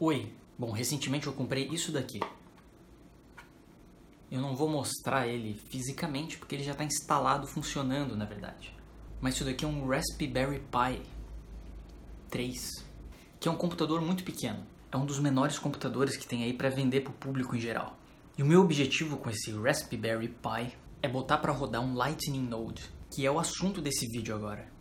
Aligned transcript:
Oi, 0.00 0.32
bom, 0.56 0.70
recentemente 0.70 1.26
eu 1.26 1.32
comprei 1.32 1.66
isso 1.72 1.90
daqui. 1.90 2.20
Eu 4.30 4.40
não 4.40 4.54
vou 4.54 4.68
mostrar 4.68 5.26
ele 5.26 5.54
fisicamente 5.54 6.38
porque 6.38 6.54
ele 6.54 6.62
já 6.62 6.70
está 6.70 6.84
instalado, 6.84 7.48
funcionando 7.48 8.16
na 8.16 8.24
verdade. 8.24 8.72
Mas 9.20 9.34
isso 9.34 9.44
daqui 9.44 9.64
é 9.64 9.68
um 9.68 9.88
Raspberry 9.88 10.60
Pi 10.60 11.02
3, 12.30 12.84
que 13.40 13.48
é 13.48 13.50
um 13.50 13.56
computador 13.56 14.00
muito 14.00 14.22
pequeno. 14.22 14.64
É 14.92 14.96
um 14.96 15.04
dos 15.04 15.18
menores 15.18 15.58
computadores 15.58 16.16
que 16.16 16.28
tem 16.28 16.44
aí 16.44 16.52
para 16.52 16.70
vender 16.70 17.00
para 17.00 17.10
o 17.10 17.16
público 17.16 17.56
em 17.56 17.60
geral. 17.60 17.98
E 18.38 18.42
o 18.44 18.46
meu 18.46 18.60
objetivo 18.60 19.16
com 19.16 19.28
esse 19.30 19.50
Raspberry 19.50 20.28
Pi 20.28 20.76
é 21.02 21.08
botar 21.08 21.38
para 21.38 21.50
rodar 21.50 21.82
um 21.82 21.96
Lightning 21.96 22.46
Node, 22.46 22.88
que 23.10 23.26
é 23.26 23.30
o 23.32 23.40
assunto 23.40 23.82
desse 23.82 24.06
vídeo 24.06 24.32
agora. 24.32 24.77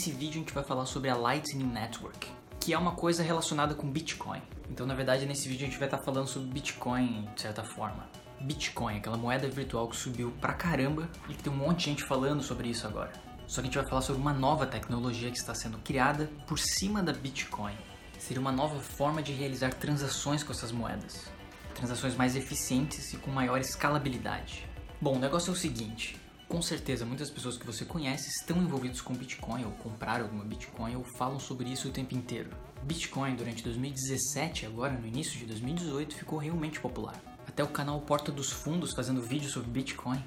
Nesse 0.00 0.12
vídeo 0.12 0.36
a 0.36 0.44
gente 0.44 0.54
vai 0.54 0.64
falar 0.64 0.86
sobre 0.86 1.10
a 1.10 1.14
Lightning 1.14 1.62
Network, 1.62 2.26
que 2.58 2.72
é 2.72 2.78
uma 2.78 2.92
coisa 2.92 3.22
relacionada 3.22 3.74
com 3.74 3.86
Bitcoin. 3.86 4.40
Então, 4.70 4.86
na 4.86 4.94
verdade, 4.94 5.26
nesse 5.26 5.46
vídeo 5.46 5.66
a 5.66 5.68
gente 5.68 5.78
vai 5.78 5.88
estar 5.88 5.98
falando 5.98 6.26
sobre 6.26 6.48
Bitcoin 6.48 7.28
de 7.34 7.42
certa 7.42 7.62
forma. 7.62 8.08
Bitcoin, 8.40 8.96
aquela 8.96 9.18
moeda 9.18 9.46
virtual 9.46 9.86
que 9.88 9.96
subiu 9.96 10.32
pra 10.40 10.54
caramba 10.54 11.06
e 11.28 11.34
que 11.34 11.42
tem 11.42 11.52
um 11.52 11.56
monte 11.56 11.80
de 11.80 11.84
gente 11.84 12.04
falando 12.04 12.42
sobre 12.42 12.68
isso 12.68 12.86
agora. 12.86 13.12
Só 13.46 13.60
que 13.60 13.66
a 13.66 13.70
gente 13.70 13.76
vai 13.76 13.86
falar 13.86 14.00
sobre 14.00 14.22
uma 14.22 14.32
nova 14.32 14.66
tecnologia 14.66 15.30
que 15.30 15.36
está 15.36 15.54
sendo 15.54 15.76
criada 15.80 16.30
por 16.46 16.58
cima 16.58 17.02
da 17.02 17.12
Bitcoin. 17.12 17.74
Seria 18.18 18.40
uma 18.40 18.52
nova 18.52 18.80
forma 18.80 19.22
de 19.22 19.34
realizar 19.34 19.74
transações 19.74 20.42
com 20.42 20.50
essas 20.50 20.72
moedas. 20.72 21.26
Transações 21.74 22.16
mais 22.16 22.36
eficientes 22.36 23.12
e 23.12 23.18
com 23.18 23.30
maior 23.30 23.60
escalabilidade. 23.60 24.66
Bom, 24.98 25.16
o 25.16 25.20
negócio 25.20 25.50
é 25.50 25.52
o 25.52 25.56
seguinte: 25.56 26.18
com 26.50 26.60
certeza 26.60 27.06
muitas 27.06 27.30
pessoas 27.30 27.56
que 27.56 27.64
você 27.64 27.84
conhece 27.84 28.28
estão 28.28 28.56
envolvidos 28.56 29.00
com 29.00 29.14
Bitcoin 29.14 29.64
ou 29.64 29.70
compraram 29.70 30.24
alguma 30.24 30.44
Bitcoin 30.44 30.96
ou 30.96 31.04
falam 31.04 31.38
sobre 31.38 31.70
isso 31.70 31.88
o 31.88 31.92
tempo 31.92 32.12
inteiro. 32.12 32.50
Bitcoin 32.82 33.36
durante 33.36 33.62
2017 33.62 34.66
agora 34.66 34.92
no 34.92 35.06
início 35.06 35.38
de 35.38 35.46
2018 35.46 36.16
ficou 36.16 36.40
realmente 36.40 36.80
popular. 36.80 37.14
Até 37.46 37.62
o 37.62 37.68
canal 37.68 38.00
Porta 38.00 38.32
dos 38.32 38.50
Fundos 38.50 38.92
fazendo 38.92 39.22
vídeo 39.22 39.48
sobre 39.48 39.70
Bitcoin. 39.70 40.20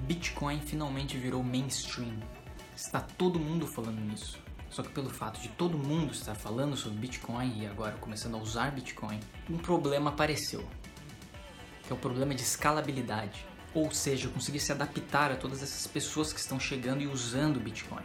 Bitcoin 0.00 0.60
finalmente 0.60 1.16
virou 1.16 1.42
mainstream. 1.42 2.20
Está 2.76 3.00
todo 3.00 3.40
mundo 3.40 3.66
falando 3.66 4.02
nisso. 4.02 4.38
Só 4.68 4.82
que 4.82 4.90
pelo 4.90 5.08
fato 5.08 5.40
de 5.40 5.48
todo 5.48 5.78
mundo 5.78 6.12
estar 6.12 6.34
falando 6.34 6.76
sobre 6.76 6.98
Bitcoin 6.98 7.62
e 7.62 7.66
agora 7.66 7.96
começando 7.96 8.34
a 8.34 8.38
usar 8.38 8.70
Bitcoin, 8.70 9.18
um 9.48 9.56
problema 9.56 10.10
apareceu. 10.10 10.68
Que 11.84 11.90
é 11.90 11.94
o 11.94 11.98
problema 11.98 12.34
de 12.34 12.42
escalabilidade 12.42 13.48
ou 13.74 13.90
seja, 13.90 14.28
conseguir 14.28 14.60
se 14.60 14.72
adaptar 14.72 15.30
a 15.30 15.36
todas 15.36 15.62
essas 15.62 15.86
pessoas 15.86 16.32
que 16.32 16.40
estão 16.40 16.58
chegando 16.58 17.02
e 17.02 17.06
usando 17.06 17.56
o 17.56 17.60
Bitcoin. 17.60 18.02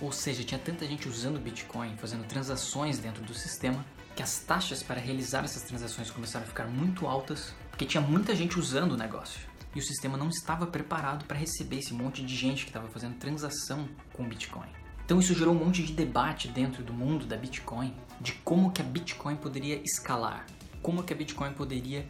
Ou 0.00 0.12
seja, 0.12 0.44
tinha 0.44 0.58
tanta 0.58 0.86
gente 0.86 1.08
usando 1.08 1.36
o 1.36 1.40
Bitcoin, 1.40 1.96
fazendo 1.96 2.24
transações 2.24 2.98
dentro 2.98 3.22
do 3.22 3.32
sistema, 3.32 3.84
que 4.14 4.22
as 4.22 4.40
taxas 4.40 4.82
para 4.82 5.00
realizar 5.00 5.44
essas 5.44 5.62
transações 5.62 6.10
começaram 6.10 6.44
a 6.44 6.48
ficar 6.48 6.66
muito 6.66 7.06
altas, 7.06 7.54
porque 7.70 7.86
tinha 7.86 8.00
muita 8.00 8.34
gente 8.34 8.58
usando 8.58 8.92
o 8.92 8.96
negócio. 8.96 9.40
E 9.74 9.78
o 9.78 9.82
sistema 9.82 10.16
não 10.16 10.28
estava 10.28 10.66
preparado 10.66 11.24
para 11.24 11.36
receber 11.36 11.78
esse 11.78 11.92
monte 11.92 12.24
de 12.24 12.34
gente 12.34 12.64
que 12.64 12.70
estava 12.70 12.88
fazendo 12.88 13.14
transação 13.16 13.88
com 14.12 14.28
Bitcoin. 14.28 14.68
Então 15.04 15.18
isso 15.18 15.34
gerou 15.34 15.54
um 15.54 15.58
monte 15.58 15.82
de 15.82 15.92
debate 15.92 16.48
dentro 16.48 16.82
do 16.82 16.92
mundo 16.92 17.26
da 17.26 17.36
Bitcoin, 17.36 17.94
de 18.20 18.32
como 18.44 18.70
que 18.70 18.80
a 18.80 18.84
Bitcoin 18.84 19.36
poderia 19.36 19.76
escalar, 19.82 20.46
como 20.80 21.02
que 21.02 21.12
a 21.12 21.16
Bitcoin 21.16 21.52
poderia 21.52 22.06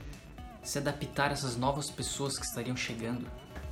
se 0.65 0.79
adaptar 0.79 1.31
a 1.31 1.35
essas 1.35 1.57
novas 1.57 1.91
pessoas 1.91 2.39
que 2.39 2.45
estariam 2.45 2.77
chegando. 2.77 3.27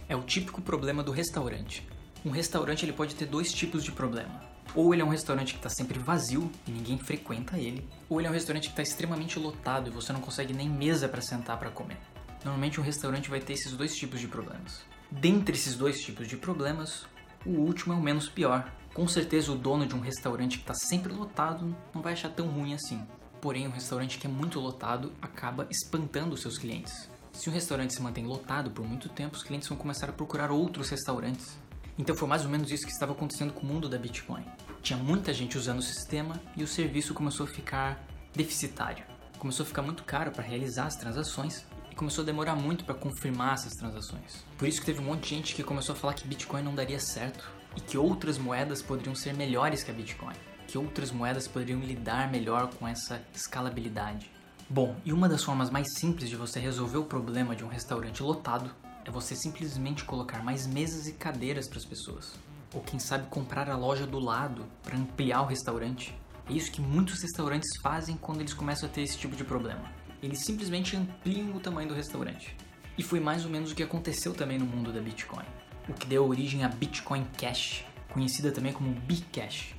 É 0.09 0.15
o 0.15 0.23
típico 0.23 0.61
problema 0.61 1.03
do 1.03 1.11
restaurante. 1.11 1.89
Um 2.25 2.31
restaurante 2.31 2.85
ele 2.85 2.93
pode 2.93 3.15
ter 3.15 3.27
dois 3.27 3.53
tipos 3.53 3.83
de 3.83 3.91
problema. 3.91 4.43
Ou 4.75 4.93
ele 4.93 5.03
é 5.03 5.05
um 5.05 5.09
restaurante 5.09 5.55
que 5.55 5.59
está 5.59 5.69
sempre 5.69 5.99
vazio 5.99 6.51
e 6.67 6.71
ninguém 6.71 6.99
frequenta 6.99 7.59
ele, 7.59 7.89
ou 8.09 8.21
ele 8.21 8.29
é 8.29 8.31
um 8.31 8.35
restaurante 8.35 8.65
que 8.65 8.73
está 8.73 8.83
extremamente 8.83 9.39
lotado 9.39 9.89
e 9.89 9.93
você 9.93 10.13
não 10.13 10.21
consegue 10.21 10.55
nem 10.55 10.69
mesa 10.69 11.09
para 11.09 11.21
sentar 11.21 11.59
para 11.59 11.71
comer. 11.71 11.99
Normalmente 12.45 12.81
um 12.81 12.85
restaurante 12.85 13.29
vai 13.29 13.41
ter 13.41 13.55
esses 13.55 13.73
dois 13.73 13.95
tipos 13.97 14.21
de 14.21 14.29
problemas. 14.29 14.83
Dentre 15.11 15.57
esses 15.57 15.75
dois 15.75 16.01
tipos 16.01 16.27
de 16.27 16.37
problemas, 16.37 17.05
o 17.45 17.51
último 17.51 17.93
é 17.93 17.97
o 17.97 18.03
menos 18.03 18.29
pior. 18.29 18.73
Com 18.95 19.07
certeza 19.09 19.53
o 19.53 19.57
dono 19.57 19.87
de 19.87 19.95
um 19.95 20.01
restaurante 20.01 20.59
que 20.59 20.63
está 20.63 20.75
sempre 20.75 21.13
lotado 21.13 21.77
não 21.95 22.03
vai 22.03 22.13
achar 22.15 22.31
tão 22.31 22.49
ruim 22.49 22.75
assim. 22.75 23.07
Porém, 23.43 23.67
um 23.67 23.73
restaurante 23.73 24.19
que 24.19 24.27
é 24.29 24.31
muito 24.31 24.61
lotado 24.61 25.13
acaba 25.21 25.67
espantando 25.69 26.33
os 26.33 26.41
seus 26.41 26.57
clientes. 26.57 27.11
Se 27.33 27.51
um 27.51 27.53
restaurante 27.53 27.93
se 27.93 28.01
mantém 28.01 28.25
lotado 28.25 28.71
por 28.71 28.87
muito 28.87 29.09
tempo, 29.09 29.37
os 29.37 29.43
clientes 29.43 29.69
vão 29.69 29.77
começar 29.77 30.09
a 30.09 30.13
procurar 30.13 30.53
outros 30.53 30.89
restaurantes. 30.91 31.59
Então 31.99 32.15
foi 32.15 32.29
mais 32.29 32.45
ou 32.45 32.49
menos 32.49 32.71
isso 32.71 32.87
que 32.87 32.93
estava 32.93 33.11
acontecendo 33.11 33.53
com 33.53 33.63
o 33.63 33.67
mundo 33.67 33.89
da 33.89 33.99
Bitcoin. 33.99 34.45
Tinha 34.81 34.97
muita 34.97 35.35
gente 35.35 35.59
usando 35.59 35.81
o 35.81 35.83
sistema 35.83 36.41
e 36.57 36.63
o 36.63 36.69
serviço 36.69 37.15
começou 37.15 37.45
a 37.45 37.49
ficar 37.49 38.07
deficitário. 38.33 39.05
Começou 39.41 39.65
a 39.65 39.67
ficar 39.67 39.83
muito 39.83 40.05
caro 40.05 40.31
para 40.31 40.45
realizar 40.45 40.87
as 40.87 40.95
transações 40.95 41.67
e 41.91 41.97
começou 41.97 42.23
a 42.23 42.27
demorar 42.27 42.55
muito 42.55 42.85
para 42.85 42.95
confirmar 42.95 43.55
essas 43.55 43.73
transações. 43.73 44.47
Por 44.57 44.69
isso 44.69 44.79
que 44.79 44.87
teve 44.87 45.01
um 45.01 45.05
monte 45.07 45.25
de 45.25 45.31
gente 45.31 45.55
que 45.57 45.65
começou 45.65 45.97
a 45.97 45.99
falar 45.99 46.15
que 46.15 46.29
Bitcoin 46.29 46.63
não 46.63 46.77
daria 46.77 47.01
certo 47.01 47.51
e 47.77 47.81
que 47.81 47.99
outras 47.99 48.39
moedas 48.39 48.81
poderiam 48.81 49.17
ser 49.17 49.35
melhores 49.35 49.83
que 49.83 49.91
a 49.91 49.95
Bitcoin 49.95 50.37
que 50.67 50.79
outras 50.79 51.11
moedas 51.11 51.49
poderiam 51.49 51.81
lidar 51.81 52.31
melhor 52.31 52.73
com 52.75 52.87
essa 52.87 53.23
escalabilidade. 53.35 54.31
Bom, 54.69 54.97
e 55.05 55.13
uma 55.13 55.29
das 55.29 55.45
formas 55.45 55.69
mais 55.69 55.95
simples 55.99 56.31
de 56.31 56.37
você 56.37 56.59
resolver 56.59 56.97
o 56.99 57.05
problema 57.05 57.55
de 57.55 57.65
um 57.65 57.69
restaurante 57.69 58.23
lotado 58.23 58.71
é 59.05 59.11
você 59.11 59.35
simplesmente 59.35 60.05
colocar 60.05 60.43
mais 60.43 60.67
mesas 60.67 61.07
e 61.07 61.13
cadeiras 61.13 61.69
para 61.69 61.79
as 61.79 61.85
pessoas. 61.85 62.33
Ou 62.73 62.81
quem 62.81 62.99
sabe 62.99 63.29
comprar 63.29 63.69
a 63.69 63.77
loja 63.77 64.07
do 64.07 64.19
lado 64.19 64.65
para 64.83 64.97
ampliar 64.97 65.43
o 65.43 65.47
restaurante. 65.47 66.17
É 66.49 66.53
isso 66.55 66.73
que 66.73 66.81
muitos 66.81 67.21
restaurantes 67.21 67.69
fazem 67.83 68.17
quando 68.17 68.41
eles 68.41 68.55
começam 68.55 68.89
a 68.89 68.93
ter 68.93 69.03
esse 69.03 69.19
tipo 69.19 69.37
de 69.37 69.45
problema. 69.45 69.93
Eles 70.23 70.45
simplesmente 70.45 70.97
ampliam 70.97 71.55
o 71.55 71.61
tamanho 71.61 71.89
do 71.89 71.95
restaurante. 71.95 72.57
E 72.97 73.03
foi 73.03 73.21
mais 73.21 73.45
ou 73.45 73.51
menos 73.51 73.73
o 73.73 73.75
que 73.75 73.83
aconteceu 73.83 74.33
também 74.33 74.59
no 74.59 74.65
mundo 74.65 74.93
da 74.93 75.01
Bitcoin. 75.01 75.45
O 75.89 75.93
que 75.93 76.07
deu 76.07 76.27
origem 76.27 76.65
a 76.65 76.69
Bitcoin 76.69 77.27
Cash, 77.37 77.85
conhecida 78.09 78.51
também 78.51 78.73
como 78.73 78.95
Bcash 78.95 79.75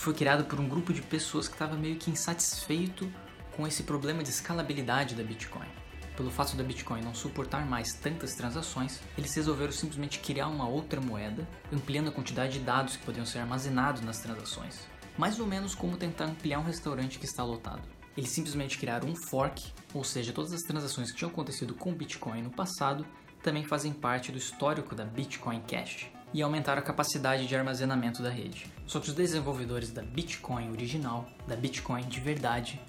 foi 0.00 0.14
criado 0.14 0.46
por 0.46 0.58
um 0.58 0.66
grupo 0.66 0.94
de 0.94 1.02
pessoas 1.02 1.46
que 1.46 1.52
estava 1.52 1.76
meio 1.76 1.96
que 1.96 2.10
insatisfeito 2.10 3.12
com 3.54 3.66
esse 3.66 3.82
problema 3.82 4.22
de 4.22 4.30
escalabilidade 4.30 5.14
da 5.14 5.22
Bitcoin. 5.22 5.68
Pelo 6.16 6.30
fato 6.30 6.56
da 6.56 6.64
Bitcoin 6.64 7.02
não 7.02 7.14
suportar 7.14 7.66
mais 7.66 7.92
tantas 7.92 8.34
transações, 8.34 8.98
eles 9.18 9.34
resolveram 9.34 9.72
simplesmente 9.72 10.20
criar 10.20 10.48
uma 10.48 10.66
outra 10.66 11.02
moeda, 11.02 11.46
ampliando 11.70 12.08
a 12.08 12.12
quantidade 12.12 12.54
de 12.54 12.64
dados 12.64 12.96
que 12.96 13.04
podiam 13.04 13.26
ser 13.26 13.40
armazenados 13.40 14.00
nas 14.00 14.20
transações. 14.20 14.88
Mais 15.18 15.38
ou 15.38 15.46
menos 15.46 15.74
como 15.74 15.98
tentar 15.98 16.24
ampliar 16.24 16.60
um 16.60 16.64
restaurante 16.64 17.18
que 17.18 17.26
está 17.26 17.44
lotado. 17.44 17.82
Eles 18.16 18.30
simplesmente 18.30 18.78
criaram 18.78 19.06
um 19.06 19.14
fork, 19.14 19.70
ou 19.92 20.02
seja, 20.02 20.32
todas 20.32 20.54
as 20.54 20.62
transações 20.62 21.10
que 21.10 21.18
tinham 21.18 21.30
acontecido 21.30 21.74
com 21.74 21.92
Bitcoin 21.92 22.40
no 22.40 22.50
passado 22.50 23.04
também 23.42 23.64
fazem 23.64 23.92
parte 23.92 24.32
do 24.32 24.38
histórico 24.38 24.94
da 24.94 25.04
Bitcoin 25.04 25.60
Cash 25.68 26.10
e 26.32 26.42
aumentar 26.42 26.78
a 26.78 26.82
capacidade 26.82 27.46
de 27.46 27.56
armazenamento 27.56 28.22
da 28.22 28.30
rede. 28.30 28.66
Só 28.86 29.00
que 29.00 29.08
os 29.08 29.14
desenvolvedores 29.14 29.90
da 29.90 30.02
Bitcoin 30.02 30.70
original, 30.70 31.28
da 31.46 31.56
Bitcoin 31.56 32.02
de 32.02 32.20
verdade, 32.20 32.80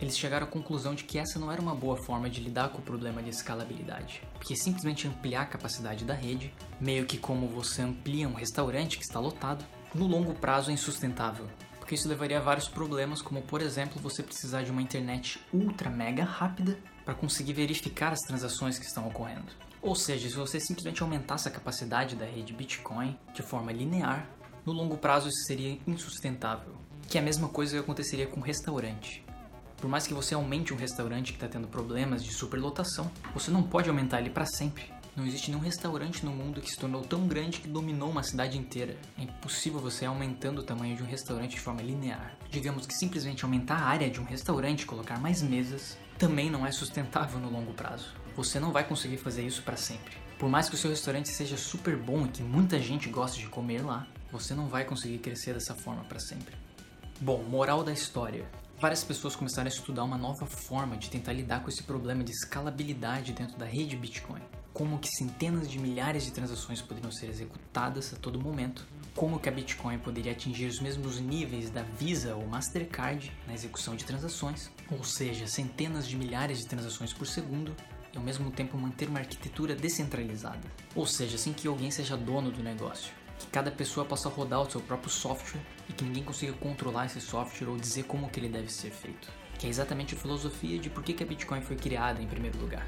eles 0.00 0.16
chegaram 0.16 0.46
à 0.46 0.50
conclusão 0.50 0.94
de 0.94 1.04
que 1.04 1.18
essa 1.18 1.38
não 1.38 1.50
era 1.50 1.60
uma 1.60 1.74
boa 1.74 1.96
forma 1.96 2.30
de 2.30 2.40
lidar 2.40 2.68
com 2.68 2.78
o 2.78 2.82
problema 2.82 3.22
de 3.22 3.30
escalabilidade, 3.30 4.22
porque 4.34 4.54
simplesmente 4.54 5.08
ampliar 5.08 5.42
a 5.42 5.46
capacidade 5.46 6.04
da 6.04 6.14
rede, 6.14 6.54
meio 6.80 7.04
que 7.04 7.18
como 7.18 7.48
você 7.48 7.82
amplia 7.82 8.28
um 8.28 8.34
restaurante 8.34 8.96
que 8.96 9.04
está 9.04 9.18
lotado, 9.18 9.64
no 9.94 10.06
longo 10.06 10.34
prazo 10.34 10.70
é 10.70 10.74
insustentável, 10.74 11.48
porque 11.78 11.94
isso 11.94 12.08
levaria 12.08 12.38
a 12.38 12.42
vários 12.42 12.68
problemas, 12.68 13.20
como 13.20 13.42
por 13.42 13.60
exemplo 13.60 14.00
você 14.00 14.22
precisar 14.22 14.62
de 14.62 14.70
uma 14.70 14.82
internet 14.82 15.40
ultra 15.52 15.90
mega 15.90 16.22
rápida 16.22 16.78
para 17.04 17.14
conseguir 17.14 17.54
verificar 17.54 18.12
as 18.12 18.20
transações 18.20 18.78
que 18.78 18.84
estão 18.84 19.08
ocorrendo. 19.08 19.50
Ou 19.80 19.94
seja, 19.94 20.28
se 20.28 20.34
você 20.34 20.58
simplesmente 20.58 21.02
aumentasse 21.02 21.46
a 21.46 21.50
capacidade 21.50 22.16
da 22.16 22.24
rede 22.24 22.52
Bitcoin 22.52 23.16
de 23.32 23.42
forma 23.42 23.70
linear, 23.70 24.28
no 24.66 24.72
longo 24.72 24.96
prazo 24.98 25.28
isso 25.28 25.44
seria 25.46 25.78
insustentável. 25.86 26.74
Que 27.08 27.16
é 27.16 27.20
a 27.20 27.24
mesma 27.24 27.48
coisa 27.48 27.76
que 27.76 27.82
aconteceria 27.82 28.26
com 28.26 28.40
um 28.40 28.42
restaurante. 28.42 29.24
Por 29.76 29.88
mais 29.88 30.06
que 30.06 30.12
você 30.12 30.34
aumente 30.34 30.74
um 30.74 30.76
restaurante 30.76 31.32
que 31.32 31.36
está 31.36 31.46
tendo 31.46 31.68
problemas 31.68 32.24
de 32.24 32.32
superlotação, 32.32 33.08
você 33.32 33.50
não 33.50 33.62
pode 33.62 33.88
aumentar 33.88 34.20
ele 34.20 34.30
para 34.30 34.44
sempre. 34.44 34.92
Não 35.16 35.24
existe 35.24 35.50
nenhum 35.50 35.62
restaurante 35.62 36.24
no 36.24 36.32
mundo 36.32 36.60
que 36.60 36.70
se 36.70 36.78
tornou 36.78 37.02
tão 37.02 37.26
grande 37.26 37.60
que 37.60 37.68
dominou 37.68 38.10
uma 38.10 38.22
cidade 38.22 38.58
inteira. 38.58 38.96
É 39.16 39.22
impossível 39.22 39.80
você 39.80 40.04
ir 40.04 40.08
aumentando 40.08 40.60
o 40.60 40.64
tamanho 40.64 40.96
de 40.96 41.02
um 41.02 41.06
restaurante 41.06 41.52
de 41.52 41.60
forma 41.60 41.82
linear. 41.82 42.36
Digamos 42.50 42.86
que 42.86 42.94
simplesmente 42.94 43.44
aumentar 43.44 43.76
a 43.76 43.86
área 43.86 44.10
de 44.10 44.20
um 44.20 44.24
restaurante, 44.24 44.86
colocar 44.86 45.18
mais 45.18 45.42
mesas, 45.42 45.96
também 46.18 46.50
não 46.50 46.66
é 46.66 46.72
sustentável 46.72 47.40
no 47.40 47.50
longo 47.50 47.72
prazo. 47.72 48.14
Você 48.38 48.60
não 48.60 48.70
vai 48.70 48.86
conseguir 48.86 49.16
fazer 49.16 49.44
isso 49.44 49.64
para 49.64 49.76
sempre. 49.76 50.16
Por 50.38 50.48
mais 50.48 50.68
que 50.68 50.76
o 50.76 50.78
seu 50.78 50.90
restaurante 50.90 51.28
seja 51.28 51.56
super 51.56 51.96
bom 51.96 52.24
e 52.24 52.28
que 52.28 52.40
muita 52.40 52.78
gente 52.78 53.08
goste 53.08 53.40
de 53.40 53.48
comer 53.48 53.84
lá, 53.84 54.06
você 54.30 54.54
não 54.54 54.68
vai 54.68 54.84
conseguir 54.84 55.18
crescer 55.18 55.54
dessa 55.54 55.74
forma 55.74 56.04
para 56.04 56.20
sempre. 56.20 56.54
Bom, 57.20 57.42
moral 57.42 57.82
da 57.82 57.92
história. 57.92 58.48
várias 58.80 59.02
pessoas 59.02 59.34
começaram 59.34 59.66
a 59.66 59.74
estudar 59.74 60.04
uma 60.04 60.16
nova 60.16 60.46
forma 60.46 60.96
de 60.96 61.10
tentar 61.10 61.32
lidar 61.32 61.64
com 61.64 61.68
esse 61.68 61.82
problema 61.82 62.22
de 62.22 62.30
escalabilidade 62.30 63.32
dentro 63.32 63.58
da 63.58 63.66
rede 63.66 63.96
Bitcoin. 63.96 64.40
Como 64.72 65.00
que 65.00 65.08
centenas 65.08 65.68
de 65.68 65.80
milhares 65.80 66.24
de 66.24 66.30
transações 66.30 66.80
poderiam 66.80 67.10
ser 67.10 67.26
executadas 67.26 68.14
a 68.14 68.16
todo 68.18 68.40
momento, 68.40 68.86
como 69.16 69.40
que 69.40 69.48
a 69.48 69.52
Bitcoin 69.52 69.98
poderia 69.98 70.30
atingir 70.30 70.66
os 70.66 70.78
mesmos 70.78 71.18
níveis 71.18 71.70
da 71.70 71.82
Visa 71.82 72.36
ou 72.36 72.46
Mastercard 72.46 73.32
na 73.48 73.52
execução 73.52 73.96
de 73.96 74.04
transações, 74.04 74.70
ou 74.88 75.02
seja, 75.02 75.48
centenas 75.48 76.06
de 76.06 76.16
milhares 76.16 76.58
de 76.58 76.68
transações 76.68 77.12
por 77.12 77.26
segundo, 77.26 77.74
e 78.12 78.16
ao 78.16 78.22
mesmo 78.22 78.50
tempo 78.50 78.76
manter 78.76 79.08
uma 79.08 79.20
arquitetura 79.20 79.74
descentralizada, 79.74 80.66
ou 80.94 81.06
seja, 81.06 81.38
sem 81.38 81.52
que 81.52 81.68
alguém 81.68 81.90
seja 81.90 82.16
dono 82.16 82.50
do 82.50 82.62
negócio 82.62 83.12
que 83.38 83.46
cada 83.46 83.70
pessoa 83.70 84.04
possa 84.04 84.28
rodar 84.28 84.60
o 84.60 84.70
seu 84.70 84.80
próprio 84.80 85.10
software 85.10 85.60
e 85.88 85.92
que 85.92 86.04
ninguém 86.04 86.24
consiga 86.24 86.52
controlar 86.54 87.06
esse 87.06 87.20
software 87.20 87.68
ou 87.68 87.76
dizer 87.76 88.04
como 88.04 88.28
que 88.28 88.40
ele 88.40 88.48
deve 88.48 88.70
ser 88.70 88.90
feito. 88.90 89.30
Que 89.58 89.66
é 89.66 89.70
exatamente 89.70 90.14
a 90.14 90.18
filosofia 90.18 90.78
de 90.78 90.90
por 90.90 91.02
que 91.02 91.22
a 91.22 91.26
Bitcoin 91.26 91.62
foi 91.62 91.76
criada 91.76 92.20
em 92.20 92.26
primeiro 92.26 92.58
lugar. 92.58 92.86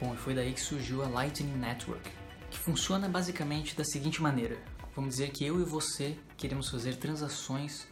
Bom, 0.00 0.14
e 0.14 0.16
foi 0.16 0.34
daí 0.34 0.52
que 0.52 0.60
surgiu 0.60 1.02
a 1.02 1.08
Lightning 1.08 1.56
Network, 1.56 2.10
que 2.50 2.58
funciona 2.58 3.08
basicamente 3.08 3.76
da 3.76 3.84
seguinte 3.84 4.22
maneira. 4.22 4.58
Vamos 4.94 5.10
dizer 5.10 5.30
que 5.30 5.44
eu 5.44 5.60
e 5.60 5.64
você 5.64 6.16
queremos 6.36 6.70
fazer 6.70 6.96
transações 6.96 7.86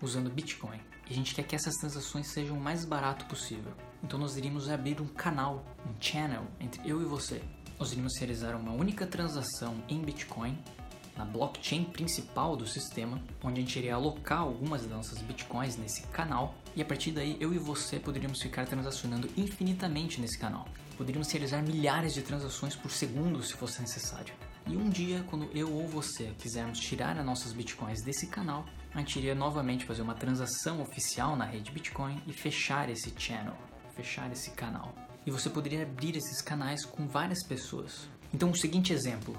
usando 0.00 0.30
Bitcoin. 0.30 0.80
E 1.08 1.12
a 1.12 1.14
gente 1.14 1.34
quer 1.34 1.44
que 1.44 1.54
essas 1.54 1.76
transações 1.76 2.26
sejam 2.28 2.56
o 2.56 2.60
mais 2.60 2.84
barato 2.84 3.26
possível. 3.26 3.72
Então 4.02 4.18
nós 4.18 4.36
iríamos 4.36 4.68
abrir 4.68 5.00
um 5.00 5.06
canal, 5.06 5.64
um 5.86 6.00
channel 6.00 6.44
entre 6.60 6.80
eu 6.88 7.00
e 7.00 7.04
você. 7.04 7.42
Nós 7.78 7.92
iríamos 7.92 8.16
realizar 8.18 8.54
uma 8.54 8.72
única 8.72 9.06
transação 9.06 9.82
em 9.88 10.00
Bitcoin 10.00 10.58
na 11.16 11.24
blockchain 11.24 11.84
principal 11.84 12.56
do 12.56 12.66
sistema, 12.66 13.20
onde 13.42 13.60
a 13.60 13.62
gente 13.62 13.78
iria 13.78 13.94
alocar 13.94 14.40
algumas 14.40 14.82
das 14.82 14.90
nossas 14.90 15.18
bitcoins 15.22 15.76
nesse 15.76 16.02
canal 16.08 16.54
e 16.74 16.82
a 16.82 16.84
partir 16.84 17.10
daí 17.10 17.36
eu 17.40 17.54
e 17.54 17.58
você 17.58 17.98
poderíamos 17.98 18.40
ficar 18.40 18.66
transacionando 18.66 19.28
infinitamente 19.36 20.20
nesse 20.20 20.38
canal. 20.38 20.68
Poderíamos 20.96 21.30
realizar 21.30 21.62
milhares 21.62 22.12
de 22.14 22.22
transações 22.22 22.76
por 22.76 22.90
segundo 22.90 23.42
se 23.42 23.54
fosse 23.54 23.80
necessário. 23.80 24.34
E 24.66 24.76
um 24.76 24.88
dia, 24.88 25.24
quando 25.30 25.48
eu 25.54 25.72
ou 25.72 25.86
você 25.86 26.34
quisermos 26.38 26.80
tirar 26.80 27.16
as 27.16 27.24
nossas 27.24 27.52
bitcoins 27.52 28.02
desse 28.02 28.26
canal, 28.26 28.66
a 28.92 28.98
gente 28.98 29.18
iria 29.18 29.34
novamente 29.34 29.84
fazer 29.84 30.02
uma 30.02 30.14
transação 30.14 30.82
oficial 30.82 31.36
na 31.36 31.44
rede 31.44 31.70
Bitcoin 31.70 32.20
e 32.26 32.32
fechar 32.32 32.88
esse 32.88 33.12
channel, 33.16 33.54
fechar 33.96 34.30
esse 34.30 34.50
canal. 34.50 34.94
E 35.26 35.30
você 35.30 35.50
poderia 35.50 35.82
abrir 35.82 36.16
esses 36.16 36.40
canais 36.40 36.84
com 36.84 37.08
várias 37.08 37.42
pessoas. 37.42 38.08
Então, 38.32 38.50
o 38.50 38.56
seguinte 38.56 38.92
exemplo: 38.92 39.36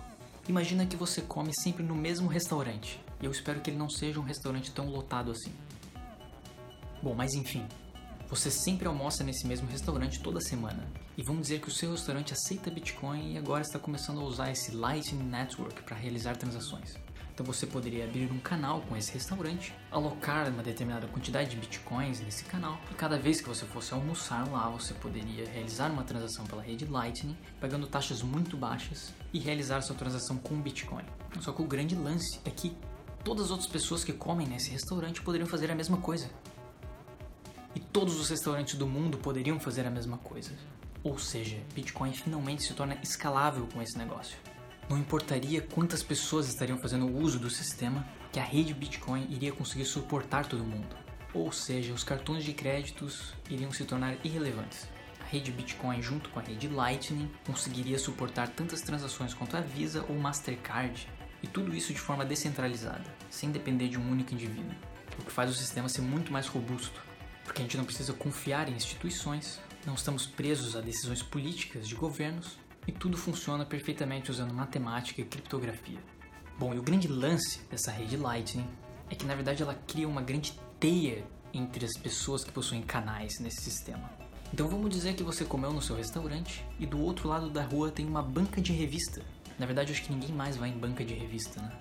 Imagina 0.49 0.85
que 0.85 0.97
você 0.97 1.21
come 1.21 1.53
sempre 1.53 1.83
no 1.83 1.95
mesmo 1.95 2.27
restaurante. 2.27 2.99
E 3.21 3.25
eu 3.25 3.31
espero 3.31 3.61
que 3.61 3.69
ele 3.69 3.77
não 3.77 3.89
seja 3.89 4.19
um 4.19 4.23
restaurante 4.23 4.71
tão 4.71 4.89
lotado 4.89 5.31
assim. 5.31 5.51
Bom, 7.01 7.13
mas 7.13 7.33
enfim, 7.33 7.65
você 8.29 8.49
sempre 8.49 8.87
almoça 8.87 9.23
nesse 9.23 9.45
mesmo 9.45 9.67
restaurante 9.69 10.19
toda 10.19 10.41
semana. 10.41 10.85
E 11.17 11.23
vamos 11.23 11.43
dizer 11.43 11.61
que 11.61 11.67
o 11.67 11.71
seu 11.71 11.91
restaurante 11.91 12.33
aceita 12.33 12.71
Bitcoin 12.71 13.33
e 13.33 13.37
agora 13.37 13.61
está 13.61 13.77
começando 13.77 14.19
a 14.19 14.23
usar 14.23 14.51
esse 14.51 14.71
Lightning 14.71 15.23
Network 15.23 15.83
para 15.83 15.95
realizar 15.95 16.35
transações. 16.35 16.95
Então 17.37 17.45
você 17.45 17.67
poderia 17.67 18.05
abrir 18.05 18.31
um 18.31 18.39
canal 18.39 18.81
com 18.89 18.97
esse 18.97 19.13
restaurante, 19.13 19.71
alocar 19.91 20.49
uma 20.49 20.63
determinada 20.63 21.05
quantidade 21.05 21.51
de 21.51 21.55
bitcoins 21.55 22.19
nesse 22.19 22.43
canal, 22.45 22.81
e 22.89 22.95
cada 22.95 23.15
vez 23.15 23.39
que 23.39 23.47
você 23.47 23.63
fosse 23.63 23.93
almoçar 23.93 24.49
lá, 24.51 24.67
você 24.69 24.95
poderia 24.95 25.47
realizar 25.47 25.91
uma 25.91 26.03
transação 26.03 26.47
pela 26.47 26.63
rede 26.63 26.85
Lightning, 26.85 27.37
pagando 27.61 27.85
taxas 27.85 28.23
muito 28.23 28.57
baixas 28.57 29.13
e 29.31 29.37
realizar 29.37 29.81
sua 29.81 29.95
transação 29.95 30.37
com 30.37 30.59
Bitcoin. 30.59 31.03
Só 31.39 31.51
que 31.51 31.61
o 31.61 31.65
grande 31.65 31.93
lance 31.93 32.39
é 32.43 32.49
que 32.49 32.75
todas 33.23 33.45
as 33.45 33.51
outras 33.51 33.69
pessoas 33.69 34.03
que 34.03 34.13
comem 34.13 34.47
nesse 34.47 34.71
restaurante 34.71 35.21
poderiam 35.21 35.47
fazer 35.47 35.69
a 35.69 35.75
mesma 35.75 35.97
coisa. 35.97 36.31
E 37.75 37.79
todos 37.79 38.19
os 38.19 38.31
restaurantes 38.31 38.73
do 38.73 38.87
mundo 38.87 39.19
poderiam 39.19 39.59
fazer 39.59 39.85
a 39.85 39.91
mesma 39.91 40.17
coisa. 40.17 40.53
Ou 41.03 41.19
seja, 41.19 41.61
Bitcoin 41.75 42.13
finalmente 42.13 42.63
se 42.63 42.73
torna 42.73 42.97
escalável 43.03 43.67
com 43.71 43.79
esse 43.79 43.95
negócio. 43.95 44.35
Não 44.89 44.97
importaria 44.97 45.61
quantas 45.61 46.01
pessoas 46.01 46.47
estariam 46.47 46.77
fazendo 46.77 47.13
uso 47.13 47.37
do 47.37 47.49
sistema, 47.49 48.07
que 48.31 48.39
a 48.39 48.43
rede 48.43 48.73
Bitcoin 48.73 49.27
iria 49.29 49.51
conseguir 49.51 49.83
suportar 49.83 50.45
todo 50.45 50.63
mundo. 50.63 50.95
Ou 51.33 51.51
seja, 51.51 51.93
os 51.93 52.05
cartões 52.05 52.45
de 52.45 52.53
créditos 52.53 53.33
iriam 53.49 53.71
se 53.71 53.83
tornar 53.83 54.15
irrelevantes. 54.23 54.87
A 55.19 55.25
rede 55.25 55.51
Bitcoin, 55.51 56.01
junto 56.01 56.29
com 56.29 56.39
a 56.39 56.41
rede 56.41 56.69
Lightning, 56.69 57.29
conseguiria 57.45 57.99
suportar 57.99 58.47
tantas 58.47 58.81
transações 58.81 59.33
quanto 59.33 59.57
a 59.57 59.61
Visa 59.61 60.05
ou 60.07 60.17
Mastercard, 60.17 61.05
e 61.43 61.47
tudo 61.47 61.75
isso 61.75 61.93
de 61.93 61.99
forma 61.99 62.25
descentralizada, 62.25 63.03
sem 63.29 63.51
depender 63.51 63.89
de 63.89 63.99
um 63.99 64.09
único 64.09 64.33
indivíduo, 64.33 64.73
o 65.19 65.25
que 65.25 65.31
faz 65.31 65.51
o 65.51 65.53
sistema 65.53 65.89
ser 65.89 66.01
muito 66.01 66.31
mais 66.31 66.47
robusto, 66.47 67.01
porque 67.43 67.61
a 67.61 67.63
gente 67.63 67.77
não 67.77 67.83
precisa 67.83 68.13
confiar 68.13 68.69
em 68.69 68.73
instituições, 68.73 69.59
não 69.85 69.95
estamos 69.95 70.25
presos 70.25 70.77
a 70.77 70.81
decisões 70.81 71.21
políticas 71.21 71.87
de 71.87 71.93
governos 71.93 72.57
e 72.87 72.91
tudo 72.91 73.17
funciona 73.17 73.65
perfeitamente 73.65 74.31
usando 74.31 74.53
matemática 74.53 75.19
e 75.19 75.25
criptografia. 75.25 75.99
Bom, 76.57 76.73
e 76.73 76.79
o 76.79 76.81
grande 76.81 77.07
lance 77.07 77.59
dessa 77.69 77.91
rede 77.91 78.15
Lightning 78.15 78.67
é 79.09 79.15
que 79.15 79.25
na 79.25 79.35
verdade 79.35 79.61
ela 79.61 79.75
cria 79.75 80.07
uma 80.07 80.21
grande 80.21 80.53
teia 80.79 81.23
entre 81.53 81.85
as 81.85 81.97
pessoas 81.97 82.43
que 82.43 82.51
possuem 82.51 82.81
canais 82.81 83.39
nesse 83.39 83.61
sistema. 83.61 84.09
Então 84.53 84.67
vamos 84.67 84.89
dizer 84.89 85.13
que 85.15 85.23
você 85.23 85.43
comeu 85.43 85.73
no 85.73 85.81
seu 85.81 85.97
restaurante 85.97 86.65
e 86.79 86.85
do 86.85 86.99
outro 87.01 87.27
lado 87.27 87.49
da 87.49 87.63
rua 87.63 87.91
tem 87.91 88.05
uma 88.05 88.23
banca 88.23 88.61
de 88.61 88.71
revista. 88.71 89.21
Na 89.59 89.65
verdade, 89.65 89.91
acho 89.91 90.03
que 90.03 90.13
ninguém 90.13 90.31
mais 90.31 90.55
vai 90.55 90.69
em 90.69 90.77
banca 90.77 91.03
de 91.03 91.13
revista, 91.13 91.61
né? 91.61 91.71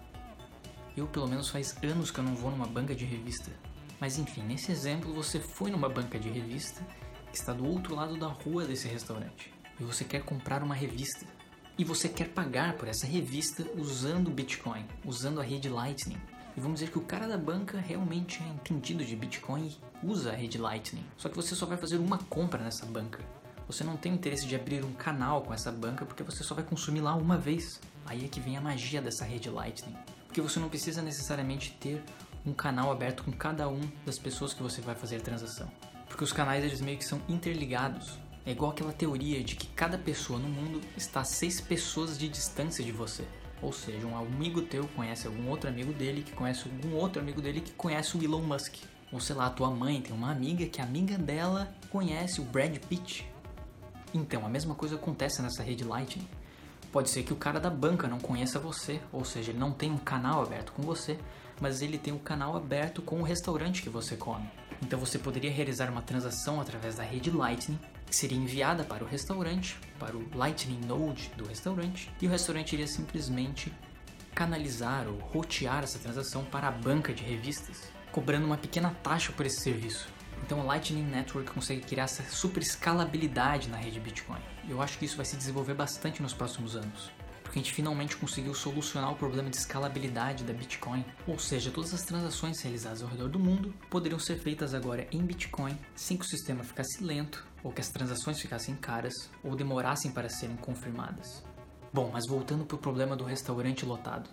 Eu, 0.96 1.06
pelo 1.06 1.28
menos, 1.28 1.50
faz 1.50 1.76
anos 1.82 2.10
que 2.10 2.18
eu 2.18 2.24
não 2.24 2.34
vou 2.34 2.50
numa 2.50 2.66
banca 2.66 2.94
de 2.94 3.04
revista. 3.04 3.52
Mas 4.00 4.18
enfim, 4.18 4.42
nesse 4.42 4.72
exemplo, 4.72 5.14
você 5.14 5.38
foi 5.38 5.70
numa 5.70 5.88
banca 5.88 6.18
de 6.18 6.28
revista 6.28 6.82
que 7.30 7.36
está 7.36 7.52
do 7.52 7.66
outro 7.66 7.94
lado 7.94 8.16
da 8.16 8.26
rua 8.26 8.64
desse 8.64 8.88
restaurante 8.88 9.55
e 9.78 9.84
você 9.84 10.04
quer 10.04 10.22
comprar 10.22 10.62
uma 10.62 10.74
revista. 10.74 11.26
E 11.78 11.84
você 11.84 12.08
quer 12.08 12.28
pagar 12.28 12.74
por 12.74 12.88
essa 12.88 13.06
revista 13.06 13.66
usando 13.76 14.30
Bitcoin, 14.30 14.86
usando 15.04 15.40
a 15.40 15.44
rede 15.44 15.68
Lightning. 15.68 16.20
E 16.56 16.60
vamos 16.60 16.80
dizer 16.80 16.90
que 16.90 16.98
o 16.98 17.02
cara 17.02 17.28
da 17.28 17.36
banca 17.36 17.78
realmente 17.78 18.42
é 18.42 18.48
entendido 18.48 19.04
de 19.04 19.14
Bitcoin 19.14 19.66
e 20.02 20.06
usa 20.06 20.32
a 20.32 20.34
rede 20.34 20.56
Lightning. 20.56 21.04
Só 21.18 21.28
que 21.28 21.36
você 21.36 21.54
só 21.54 21.66
vai 21.66 21.76
fazer 21.76 21.98
uma 21.98 22.16
compra 22.16 22.62
nessa 22.62 22.86
banca. 22.86 23.22
Você 23.66 23.84
não 23.84 23.96
tem 23.96 24.14
interesse 24.14 24.46
de 24.46 24.56
abrir 24.56 24.84
um 24.84 24.92
canal 24.92 25.42
com 25.42 25.52
essa 25.52 25.70
banca 25.70 26.06
porque 26.06 26.22
você 26.22 26.42
só 26.42 26.54
vai 26.54 26.64
consumir 26.64 27.00
lá 27.00 27.14
uma 27.14 27.36
vez. 27.36 27.78
Aí 28.06 28.24
é 28.24 28.28
que 28.28 28.40
vem 28.40 28.56
a 28.56 28.60
magia 28.60 29.02
dessa 29.02 29.24
rede 29.24 29.50
Lightning. 29.50 29.94
Porque 30.26 30.40
você 30.40 30.58
não 30.58 30.70
precisa 30.70 31.02
necessariamente 31.02 31.76
ter 31.78 32.02
um 32.46 32.54
canal 32.54 32.90
aberto 32.90 33.24
com 33.24 33.32
cada 33.32 33.68
um 33.68 33.80
das 34.06 34.18
pessoas 34.18 34.54
que 34.54 34.62
você 34.62 34.80
vai 34.80 34.94
fazer 34.94 35.20
transação. 35.20 35.70
Porque 36.08 36.24
os 36.24 36.32
canais 36.32 36.64
eles 36.64 36.80
meio 36.80 36.96
que 36.96 37.04
são 37.04 37.20
interligados. 37.28 38.18
É 38.46 38.52
igual 38.52 38.70
aquela 38.70 38.92
teoria 38.92 39.42
de 39.42 39.56
que 39.56 39.66
cada 39.66 39.98
pessoa 39.98 40.38
no 40.38 40.48
mundo 40.48 40.80
está 40.96 41.22
a 41.22 41.24
seis 41.24 41.60
pessoas 41.60 42.16
de 42.16 42.28
distância 42.28 42.84
de 42.84 42.92
você. 42.92 43.24
Ou 43.60 43.72
seja, 43.72 44.06
um 44.06 44.16
amigo 44.16 44.62
teu 44.62 44.86
conhece 44.94 45.26
algum 45.26 45.48
outro 45.48 45.68
amigo 45.68 45.92
dele, 45.92 46.22
que 46.22 46.30
conhece 46.30 46.68
algum 46.68 46.94
outro 46.94 47.20
amigo 47.20 47.42
dele 47.42 47.60
que 47.60 47.72
conhece 47.72 48.16
o 48.16 48.22
Elon 48.22 48.42
Musk. 48.42 48.76
Ou 49.10 49.18
sei 49.18 49.34
lá, 49.34 49.46
a 49.46 49.50
tua 49.50 49.68
mãe 49.68 50.00
tem 50.00 50.14
uma 50.14 50.30
amiga 50.30 50.64
que 50.66 50.80
a 50.80 50.84
amiga 50.84 51.18
dela 51.18 51.74
conhece 51.90 52.40
o 52.40 52.44
Brad 52.44 52.76
Pitt. 52.88 53.28
Então, 54.14 54.46
a 54.46 54.48
mesma 54.48 54.76
coisa 54.76 54.94
acontece 54.94 55.42
nessa 55.42 55.64
rede 55.64 55.82
Lightning. 55.82 56.28
Pode 56.92 57.10
ser 57.10 57.24
que 57.24 57.32
o 57.32 57.36
cara 57.36 57.58
da 57.58 57.68
banca 57.68 58.06
não 58.06 58.20
conheça 58.20 58.60
você, 58.60 59.00
ou 59.12 59.24
seja, 59.24 59.50
ele 59.50 59.58
não 59.58 59.72
tem 59.72 59.90
um 59.90 59.98
canal 59.98 60.40
aberto 60.40 60.70
com 60.70 60.82
você, 60.82 61.18
mas 61.60 61.82
ele 61.82 61.98
tem 61.98 62.14
um 62.14 62.18
canal 62.18 62.56
aberto 62.56 63.02
com 63.02 63.18
o 63.18 63.24
restaurante 63.24 63.82
que 63.82 63.90
você 63.90 64.16
come. 64.16 64.48
Então 64.80 65.00
você 65.00 65.18
poderia 65.18 65.50
realizar 65.50 65.90
uma 65.90 66.02
transação 66.02 66.60
através 66.60 66.94
da 66.94 67.02
rede 67.02 67.30
Lightning 67.30 67.78
que 68.06 68.14
seria 68.14 68.38
enviada 68.38 68.84
para 68.84 69.04
o 69.04 69.06
restaurante, 69.06 69.78
para 69.98 70.16
o 70.16 70.24
Lightning 70.34 70.80
Node 70.86 71.30
do 71.36 71.46
restaurante, 71.46 72.10
e 72.20 72.26
o 72.26 72.30
restaurante 72.30 72.72
iria 72.72 72.86
simplesmente 72.86 73.72
canalizar 74.34 75.08
ou 75.08 75.18
rotear 75.18 75.82
essa 75.82 75.98
transação 75.98 76.44
para 76.44 76.68
a 76.68 76.70
banca 76.70 77.12
de 77.12 77.22
revistas, 77.22 77.90
cobrando 78.12 78.46
uma 78.46 78.56
pequena 78.56 78.90
taxa 79.02 79.32
por 79.32 79.46
esse 79.46 79.60
serviço. 79.60 80.08
Então, 80.42 80.60
o 80.60 80.66
Lightning 80.66 81.02
Network 81.02 81.50
consegue 81.50 81.80
criar 81.80 82.04
essa 82.04 82.22
super 82.24 82.62
escalabilidade 82.62 83.68
na 83.68 83.78
rede 83.78 83.98
Bitcoin. 83.98 84.40
Eu 84.68 84.82
acho 84.82 84.98
que 84.98 85.06
isso 85.06 85.16
vai 85.16 85.24
se 85.24 85.36
desenvolver 85.36 85.74
bastante 85.74 86.22
nos 86.22 86.34
próximos 86.34 86.76
anos 86.76 87.10
porque 87.46 87.60
a 87.60 87.62
gente 87.62 87.72
finalmente 87.72 88.16
conseguiu 88.16 88.52
solucionar 88.52 89.12
o 89.12 89.16
problema 89.16 89.48
de 89.48 89.56
escalabilidade 89.56 90.44
da 90.44 90.52
Bitcoin. 90.52 91.04
Ou 91.26 91.38
seja, 91.38 91.70
todas 91.70 91.94
as 91.94 92.02
transações 92.02 92.60
realizadas 92.60 93.02
ao 93.02 93.08
redor 93.08 93.28
do 93.28 93.38
mundo 93.38 93.72
poderiam 93.88 94.18
ser 94.18 94.36
feitas 94.36 94.74
agora 94.74 95.06
em 95.12 95.24
Bitcoin 95.24 95.78
sem 95.94 96.16
que 96.16 96.24
o 96.24 96.28
sistema 96.28 96.64
ficasse 96.64 97.02
lento, 97.02 97.46
ou 97.66 97.72
que 97.72 97.80
as 97.80 97.88
transações 97.88 98.40
ficassem 98.40 98.76
caras, 98.76 99.28
ou 99.42 99.56
demorassem 99.56 100.12
para 100.12 100.28
serem 100.28 100.54
confirmadas. 100.54 101.42
Bom, 101.92 102.08
mas 102.12 102.24
voltando 102.24 102.64
para 102.64 102.76
o 102.76 102.78
problema 102.78 103.16
do 103.16 103.24
restaurante 103.24 103.84
lotado. 103.84 104.30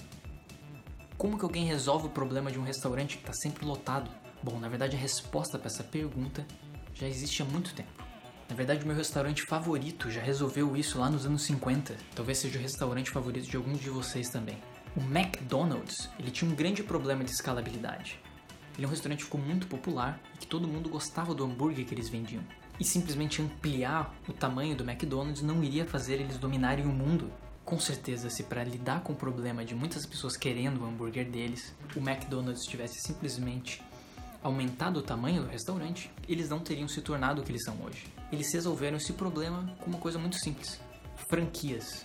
Como 1.18 1.36
que 1.36 1.44
alguém 1.44 1.66
resolve 1.66 2.06
o 2.06 2.12
problema 2.12 2.52
de 2.52 2.60
um 2.60 2.64
restaurante 2.64 3.18
que 3.18 3.24
está 3.24 3.34
sempre 3.34 3.66
lotado? 3.66 4.08
Bom, 4.44 4.60
na 4.60 4.70
verdade 4.70 4.96
a 4.96 5.00
resposta 5.00 5.58
para 5.58 5.66
essa 5.66 5.84
pergunta 5.84 6.46
já 6.94 7.08
existe 7.08 7.42
há 7.42 7.46
muito 7.46 7.74
tempo. 7.74 8.04
Na 8.48 8.56
verdade, 8.56 8.84
o 8.84 8.88
meu 8.88 8.96
restaurante 8.96 9.42
favorito 9.48 10.12
já 10.12 10.22
resolveu 10.22 10.78
isso 10.78 11.00
lá 11.00 11.10
nos 11.10 11.26
anos 11.26 11.42
50. 11.42 11.96
Talvez 12.14 12.38
seja 12.38 12.60
o 12.60 12.62
restaurante 12.62 13.10
favorito 13.10 13.50
de 13.50 13.58
alguns 13.58 13.80
de 13.80 13.90
vocês 13.90 14.30
também. 14.30 14.60
O 14.96 15.00
McDonald's, 15.00 16.08
ele 16.20 16.30
tinha 16.30 16.52
um 16.52 16.54
grande 16.54 16.84
problema 16.84 17.24
de 17.24 17.32
escalabilidade. 17.32 18.20
Ele 18.76 18.86
é 18.86 18.88
um 18.88 18.92
restaurante 18.92 19.20
que 19.20 19.26
ficou 19.26 19.42
muito 19.42 19.66
popular 19.66 20.20
e 20.36 20.38
que 20.38 20.46
todo 20.46 20.68
mundo 20.68 20.88
gostava 20.88 21.34
do 21.34 21.44
hambúrguer 21.44 21.84
que 21.84 21.96
eles 21.96 22.10
vendiam. 22.10 22.44
E 22.80 22.84
simplesmente 22.84 23.42
ampliar 23.42 24.14
o 24.28 24.34
tamanho 24.34 24.76
do 24.76 24.84
McDonald's 24.84 25.42
não 25.42 25.64
iria 25.64 25.86
fazer 25.86 26.16
eles 26.16 26.38
dominarem 26.38 26.86
o 26.86 26.90
mundo. 26.90 27.32
Com 27.64 27.80
certeza, 27.80 28.30
se 28.30 28.44
para 28.44 28.64
lidar 28.64 29.02
com 29.04 29.14
o 29.14 29.16
problema 29.16 29.64
de 29.64 29.74
muitas 29.74 30.06
pessoas 30.06 30.36
querendo 30.36 30.82
o 30.82 30.86
hambúrguer 30.86 31.30
deles, 31.30 31.74
o 31.96 32.00
McDonald's 32.00 32.66
tivesse 32.66 33.00
simplesmente 33.00 33.82
aumentado 34.44 35.00
o 35.00 35.02
tamanho 35.02 35.44
do 35.44 35.48
restaurante, 35.48 36.12
eles 36.28 36.50
não 36.50 36.60
teriam 36.60 36.88
se 36.88 37.02
tornado 37.02 37.42
o 37.42 37.46
que 37.46 37.52
eles 37.52 37.64
são 37.64 37.82
hoje. 37.82 38.06
Eles 38.32 38.52
resolveram 38.52 38.98
esse 38.98 39.14
problema 39.14 39.74
com 39.80 39.90
uma 39.90 40.00
coisa 40.00 40.20
muito 40.20 40.36
simples: 40.38 40.80
franquias. 41.30 42.04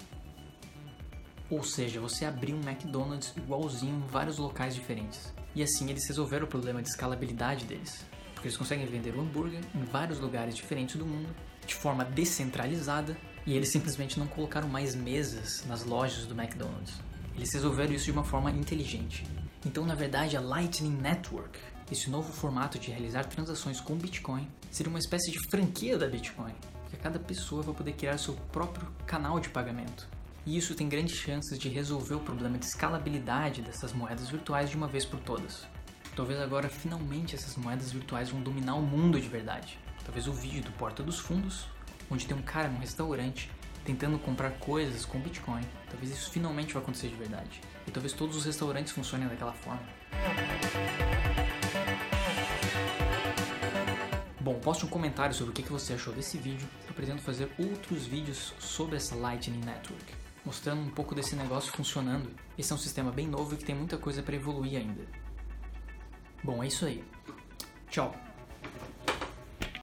Ou 1.51 1.65
seja, 1.65 2.01
você 2.01 2.25
abrir 2.25 2.53
um 2.53 2.61
McDonald's 2.61 3.33
igualzinho 3.37 3.97
em 3.97 4.07
vários 4.07 4.39
locais 4.39 4.75
diferentes. 4.75 5.33
E 5.55 5.63
assim 5.63 5.89
eles 5.91 6.07
resolveram 6.07 6.45
o 6.47 6.49
problema 6.49 6.83
de 6.83 6.89
escalabilidade 6.89 7.65
deles. 7.65 8.05
Porque 8.38 8.47
eles 8.47 8.57
conseguem 8.57 8.87
vender 8.87 9.16
o 9.16 9.21
hambúrguer 9.21 9.61
em 9.75 9.83
vários 9.83 10.21
lugares 10.21 10.54
diferentes 10.54 10.95
do 10.95 11.04
mundo, 11.04 11.28
de 11.66 11.75
forma 11.75 12.04
descentralizada, 12.04 13.18
e 13.45 13.57
eles 13.57 13.71
simplesmente 13.71 14.16
não 14.16 14.28
colocaram 14.28 14.68
mais 14.68 14.95
mesas 14.95 15.64
nas 15.66 15.85
lojas 15.85 16.25
do 16.25 16.40
McDonald's. 16.40 16.95
Eles 17.35 17.52
resolveram 17.52 17.92
isso 17.92 18.04
de 18.04 18.12
uma 18.12 18.23
forma 18.23 18.52
inteligente. 18.52 19.26
Então, 19.66 19.85
na 19.85 19.97
verdade, 19.97 20.37
a 20.37 20.40
Lightning 20.40 20.97
Network, 20.97 21.59
esse 21.90 22.09
novo 22.09 22.33
formato 22.33 22.78
de 22.78 22.92
realizar 22.92 23.25
transações 23.25 23.80
com 23.80 23.97
Bitcoin, 23.97 24.49
seria 24.71 24.88
uma 24.88 25.00
espécie 25.00 25.33
de 25.33 25.50
franquia 25.50 25.99
da 25.99 26.07
Bitcoin, 26.07 26.54
que 26.90 26.97
cada 26.97 27.18
pessoa 27.18 27.62
vai 27.62 27.75
poder 27.75 27.95
criar 27.95 28.18
seu 28.18 28.35
próprio 28.52 28.87
canal 29.04 29.40
de 29.40 29.49
pagamento 29.49 30.07
e 30.49 30.57
isso 30.57 30.75
tem 30.75 30.88
grandes 30.88 31.14
chances 31.14 31.59
de 31.59 31.68
resolver 31.68 32.14
o 32.14 32.21
problema 32.21 32.57
de 32.57 32.64
escalabilidade 32.64 33.61
dessas 33.61 33.92
moedas 33.92 34.30
virtuais 34.30 34.71
de 34.71 34.76
uma 34.76 34.87
vez 34.87 35.04
por 35.04 35.21
todas. 35.21 35.66
Talvez 36.19 36.41
agora 36.41 36.69
finalmente 36.69 37.37
essas 37.37 37.55
moedas 37.55 37.93
virtuais 37.93 38.31
vão 38.31 38.43
dominar 38.43 38.75
o 38.75 38.83
mundo 38.83 39.21
de 39.21 39.29
verdade. 39.29 39.79
Talvez 40.05 40.27
o 40.27 40.33
vídeo 40.33 40.65
do 40.65 40.73
Porta 40.73 41.01
dos 41.01 41.21
Fundos, 41.21 41.69
onde 42.11 42.27
tem 42.27 42.37
um 42.37 42.43
cara 42.43 42.67
num 42.69 42.81
restaurante 42.81 43.49
tentando 43.85 44.19
comprar 44.19 44.51
coisas 44.59 45.05
com 45.05 45.21
Bitcoin, 45.21 45.63
talvez 45.89 46.11
isso 46.11 46.33
finalmente 46.33 46.75
vai 46.75 46.83
acontecer 46.83 47.07
de 47.07 47.15
verdade. 47.15 47.61
E 47.87 47.93
talvez 47.93 48.13
todos 48.13 48.35
os 48.35 48.45
restaurantes 48.45 48.93
funcionem 48.93 49.29
daquela 49.29 49.53
forma. 49.53 49.81
Bom, 54.41 54.59
poste 54.59 54.85
um 54.85 54.89
comentário 54.89 55.37
sobre 55.37 55.53
o 55.53 55.55
que 55.55 55.71
você 55.71 55.93
achou 55.93 56.13
desse 56.13 56.37
vídeo. 56.37 56.69
Eu 56.89 56.95
pretendo 56.95 57.23
fazer 57.23 57.49
outros 57.57 58.07
vídeos 58.07 58.55
sobre 58.59 58.97
essa 58.97 59.15
Lightning 59.15 59.65
Network 59.65 60.19
mostrando 60.45 60.81
um 60.81 60.91
pouco 60.91 61.15
desse 61.15 61.37
negócio 61.37 61.71
funcionando. 61.71 62.31
Esse 62.57 62.73
é 62.73 62.75
um 62.75 62.79
sistema 62.79 63.13
bem 63.13 63.29
novo 63.29 63.55
e 63.55 63.59
que 63.59 63.65
tem 63.65 63.75
muita 63.75 63.99
coisa 63.99 64.23
para 64.23 64.35
evoluir 64.35 64.79
ainda. 64.79 65.27
Bom, 66.42 66.62
é 66.62 66.66
isso 66.66 66.87
aí. 66.87 67.04
Tchau. 67.90 68.14